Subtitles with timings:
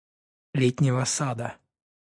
[0.55, 1.59] Летнего Сада.